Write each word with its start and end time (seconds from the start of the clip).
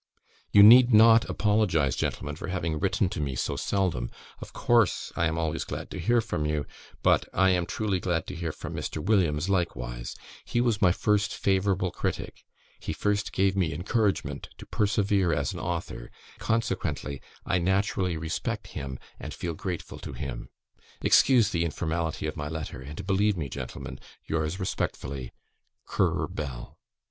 "You 0.51 0.63
need 0.63 0.91
not 0.91 1.29
apologise, 1.29 1.95
Gentlemen, 1.95 2.35
for 2.35 2.47
having 2.47 2.79
written 2.79 3.07
to 3.09 3.19
me 3.19 3.35
so 3.35 3.55
seldom; 3.55 4.09
of 4.39 4.51
course 4.51 5.13
I 5.15 5.27
am 5.27 5.37
always 5.37 5.63
glad 5.63 5.91
to 5.91 5.99
hear 5.99 6.21
from 6.21 6.43
you, 6.47 6.65
but 7.03 7.29
I 7.35 7.51
am 7.51 7.67
truly 7.67 7.99
glad 7.99 8.25
to 8.25 8.35
hear 8.35 8.51
from 8.51 8.73
Mr. 8.73 8.97
Williams 8.97 9.47
likewise; 9.47 10.15
he 10.43 10.59
was 10.59 10.81
my 10.81 10.91
first 10.91 11.35
favourable 11.35 11.91
critic; 11.91 12.43
he 12.79 12.93
first 12.93 13.31
gave 13.31 13.55
me 13.55 13.75
encouragement 13.75 14.49
to 14.57 14.65
persevere 14.65 15.33
as 15.33 15.53
an 15.53 15.59
author, 15.59 16.09
consequently 16.39 17.21
I 17.45 17.59
naturally 17.59 18.17
respect 18.17 18.69
him 18.69 18.97
and 19.19 19.35
feel 19.35 19.53
grateful 19.53 19.99
to 19.99 20.13
him. 20.13 20.49
"Excuse 21.01 21.51
the 21.51 21.63
informality 21.63 22.25
of 22.25 22.35
my 22.35 22.47
letter, 22.49 22.81
and 22.81 23.05
believe 23.05 23.37
me, 23.37 23.49
Gentlemen, 23.49 23.99
yours 24.25 24.59
respectfully, 24.59 25.31
CURRER 25.85 26.27
BELL." 26.29 26.79